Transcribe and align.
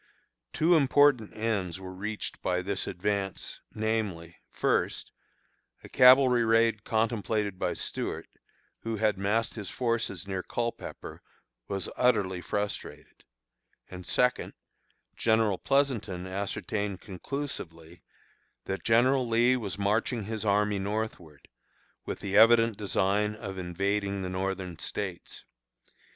Two 0.51 0.73
important 0.75 1.37
ends 1.37 1.79
were 1.79 1.93
reached 1.93 2.41
by 2.41 2.63
this 2.63 2.87
advance, 2.87 3.61
namely, 3.75 4.37
first, 4.49 5.11
a 5.83 5.89
cavalry 5.89 6.43
raid 6.43 6.83
contemplated 6.83 7.59
by 7.59 7.73
Stuart, 7.73 8.27
who 8.79 8.95
had 8.95 9.19
massed 9.19 9.53
his 9.53 9.69
forces 9.69 10.27
near 10.27 10.41
Culpepper, 10.41 11.21
was 11.67 11.87
utterly 11.95 12.41
frustrated; 12.41 13.23
and 13.91 14.03
second, 14.03 14.53
General 15.15 15.59
Pleasonton 15.59 16.25
ascertained 16.25 16.99
conclusively 16.99 18.01
that 18.65 18.83
General 18.83 19.27
Lee 19.27 19.55
was 19.55 19.77
marching 19.77 20.23
his 20.23 20.43
army 20.43 20.79
northward, 20.79 21.47
with 22.07 22.21
the 22.21 22.35
evident 22.35 22.75
design 22.75 23.35
of 23.35 23.59
invading 23.59 24.23
the 24.23 24.29
Northern 24.29 24.79
States. 24.79 25.45